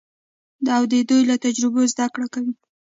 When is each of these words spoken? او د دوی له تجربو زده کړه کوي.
او 0.75 0.83
د 0.91 0.93
دوی 1.09 1.21
له 1.29 1.35
تجربو 1.45 1.81
زده 1.91 2.05
کړه 2.13 2.27
کوي. 2.33 2.53